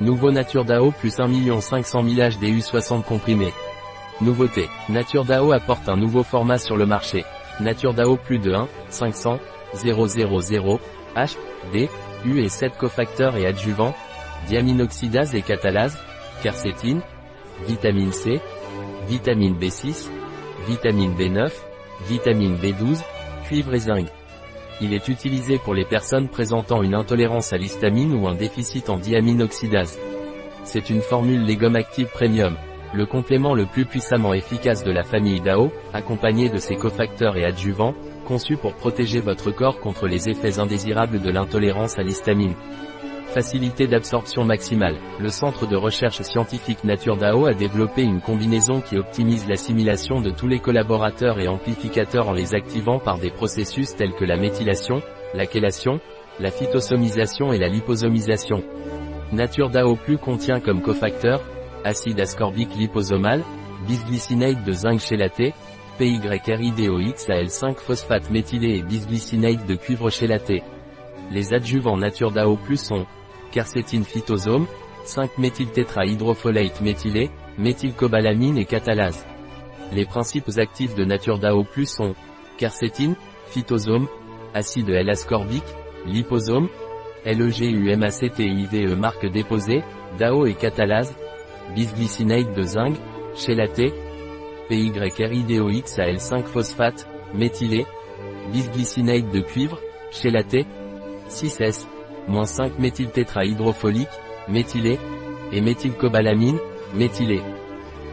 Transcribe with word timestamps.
Nouveau 0.00 0.30
Nature 0.30 0.66
DAO 0.66 0.90
plus 0.90 1.18
1 1.18 1.60
500 1.60 2.02
000 2.02 2.28
HDU 2.28 2.60
60 2.60 3.04
comprimés. 3.06 3.54
Nouveauté. 4.20 4.68
Nature 4.90 5.24
DAO 5.24 5.52
apporte 5.52 5.88
un 5.88 5.96
nouveau 5.96 6.22
format 6.22 6.58
sur 6.58 6.76
le 6.76 6.84
marché. 6.84 7.24
Nature 7.60 7.94
DAO 7.94 8.16
plus 8.16 8.38
de 8.38 8.52
1, 8.52 8.68
500, 8.90 9.38
000, 9.74 9.98
H, 11.16 11.36
D, 11.72 11.88
U 12.26 12.40
et 12.40 12.48
7 12.50 12.76
cofacteurs 12.76 13.36
et 13.36 13.46
adjuvants, 13.46 13.94
diaminoxydase 14.48 15.34
et 15.34 15.40
catalase, 15.40 15.96
quercétine, 16.42 17.00
vitamine 17.66 18.12
C, 18.12 18.40
vitamine 19.08 19.58
B6, 19.58 20.08
vitamine 20.68 21.14
B9, 21.14 21.50
vitamine 22.06 22.56
B12, 22.56 23.00
cuivre 23.46 23.74
et 23.74 23.80
zinc. 23.80 24.06
Il 24.80 24.92
est 24.92 25.08
utilisé 25.08 25.58
pour 25.58 25.74
les 25.74 25.86
personnes 25.86 26.28
présentant 26.28 26.82
une 26.82 26.94
intolérance 26.94 27.52
à 27.52 27.56
l'histamine 27.56 28.14
ou 28.14 28.28
un 28.28 28.34
déficit 28.34 28.90
en 28.90 28.98
diaminoxydase. 28.98 29.98
C'est 30.64 30.90
une 30.90 31.00
formule 31.00 31.46
Legum 31.46 31.76
Active 31.76 32.08
Premium, 32.12 32.56
le 32.92 33.06
complément 33.06 33.54
le 33.54 33.66
plus 33.66 33.86
puissamment 33.86 34.34
efficace 34.34 34.84
de 34.84 34.90
la 34.90 35.02
famille 35.02 35.40
DAO, 35.40 35.70
accompagné 35.94 36.48
de 36.48 36.58
ses 36.58 36.76
cofacteurs 36.76 37.36
et 37.36 37.44
adjuvants, 37.44 37.94
conçu 38.26 38.56
pour 38.56 38.74
protéger 38.74 39.20
votre 39.20 39.50
corps 39.50 39.80
contre 39.80 40.06
les 40.06 40.28
effets 40.28 40.58
indésirables 40.58 41.20
de 41.20 41.30
l'intolérance 41.30 41.98
à 41.98 42.02
l'histamine. 42.02 42.54
Facilité 43.36 43.86
d'absorption 43.86 44.44
maximale. 44.44 44.96
Le 45.20 45.28
centre 45.28 45.66
de 45.66 45.76
recherche 45.76 46.22
scientifique 46.22 46.84
Nature 46.84 47.18
DAO 47.18 47.44
a 47.44 47.52
développé 47.52 48.00
une 48.00 48.22
combinaison 48.22 48.80
qui 48.80 48.96
optimise 48.96 49.46
l'assimilation 49.46 50.22
de 50.22 50.30
tous 50.30 50.48
les 50.48 50.58
collaborateurs 50.58 51.38
et 51.38 51.46
amplificateurs 51.46 52.30
en 52.30 52.32
les 52.32 52.54
activant 52.54 52.98
par 52.98 53.18
des 53.18 53.28
processus 53.28 53.94
tels 53.94 54.14
que 54.14 54.24
la 54.24 54.38
méthylation, 54.38 55.02
la 55.34 55.44
chélation, 55.44 56.00
la 56.40 56.50
phytosomisation 56.50 57.52
et 57.52 57.58
la 57.58 57.68
liposomisation. 57.68 58.64
Nature 59.32 59.68
DAO 59.68 59.96
Plus 59.96 60.16
contient 60.16 60.60
comme 60.60 60.80
cofacteur, 60.80 61.42
acide 61.84 62.18
ascorbique 62.20 62.74
liposomal, 62.74 63.42
bisglycinate 63.86 64.64
de 64.64 64.72
zinc 64.72 64.98
chélaté, 64.98 65.52
PYRIDOXAL5 66.00 67.74
phosphate 67.74 68.30
méthylé 68.30 68.76
et 68.78 68.82
bisglycinate 68.82 69.66
de 69.66 69.74
cuivre 69.74 70.08
chélaté. 70.08 70.62
Les 71.30 71.52
adjuvants 71.52 71.98
Nature 71.98 72.30
DAO 72.30 72.56
Plus 72.56 72.80
sont 72.80 73.04
quercétine 73.50 74.04
phytosome, 74.04 74.66
5-méthyltétrahydrofolate 75.04 76.80
méthylé, 76.80 77.30
méthylcobalamine 77.58 78.58
et 78.58 78.64
catalase. 78.64 79.24
Les 79.92 80.04
principes 80.04 80.50
actifs 80.56 80.94
de 80.94 81.04
Nature 81.04 81.38
DAO+, 81.38 81.64
sont 81.84 82.14
quercétine, 82.58 83.14
phytosome, 83.46 84.08
acide 84.54 84.90
L-ascorbique, 84.90 85.62
liposome, 86.06 86.68
LEGUMACTIVE 87.24 88.96
marque 88.96 89.26
déposée, 89.26 89.82
DAO 90.18 90.46
et 90.46 90.54
catalase, 90.54 91.14
bisglycinate 91.74 92.54
de 92.54 92.62
zinc, 92.62 92.96
chélaté, 93.34 93.92
PYRIDOXAL5 94.70 96.44
phosphate, 96.44 97.08
méthylé, 97.34 97.86
bisglycinate 98.52 99.30
de 99.30 99.40
cuivre, 99.40 99.80
chélaté, 100.10 100.66
6S, 101.28 101.86
5-méthyltétrahydrofolique, 102.28 104.08
méthylé, 104.48 104.98
et 105.52 105.60
méthylcobalamine, 105.60 106.58
méthylé. 106.94 107.40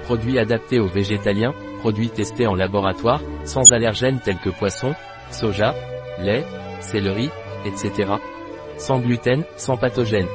Produits 0.04 0.38
adaptés 0.38 0.80
aux 0.80 0.88
végétaliens, 0.88 1.54
produits 1.80 2.10
testés 2.10 2.48
en 2.48 2.56
laboratoire, 2.56 3.22
sans 3.44 3.72
allergènes 3.72 4.20
tels 4.24 4.40
que 4.40 4.50
poisson, 4.50 4.94
soja, 5.32 5.74
lait, 6.20 6.46
céleri, 6.80 7.30
etc. 7.66 8.14
Sans 8.78 9.00
gluten, 9.00 9.44
sans 9.56 9.78
pathogène. 9.78 10.28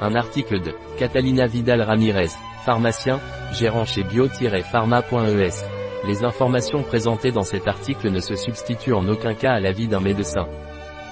Un 0.00 0.14
article 0.14 0.60
de 0.60 0.72
Catalina 0.98 1.46
Vidal 1.46 1.82
Ramirez, 1.82 2.30
pharmacien, 2.64 3.20
gérant 3.52 3.84
chez 3.84 4.02
bio-pharma.es. 4.02 5.64
Les 6.06 6.24
informations 6.24 6.82
présentées 6.82 7.30
dans 7.30 7.42
cet 7.42 7.68
article 7.68 8.10
ne 8.10 8.20
se 8.20 8.34
substituent 8.34 8.92
en 8.92 9.08
aucun 9.08 9.34
cas 9.34 9.52
à 9.52 9.60
l'avis 9.60 9.88
d'un 9.88 10.00
médecin. 10.00 10.46